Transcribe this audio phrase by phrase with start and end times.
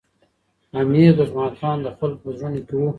[0.81, 2.81] امیر دوست محمد خان د خلکو په زړونو کي و.